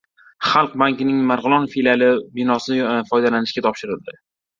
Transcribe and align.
Xalq 0.51 0.71
bankining 0.81 1.19
Marg‘ilon 1.31 1.67
filiali 1.75 2.07
binosi 2.39 2.79
foydalanishga 3.11 3.65
topshirildi 3.67 4.19